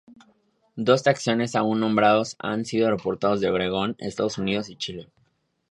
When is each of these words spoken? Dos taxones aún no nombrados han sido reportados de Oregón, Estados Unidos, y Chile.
Dos 0.87 1.03
taxones 1.03 1.53
aún 1.55 1.79
no 1.79 1.85
nombrados 1.85 2.35
han 2.39 2.65
sido 2.65 2.89
reportados 2.89 3.39
de 3.39 3.51
Oregón, 3.51 3.93
Estados 3.99 4.39
Unidos, 4.39 4.67
y 4.69 4.75
Chile. 4.75 5.11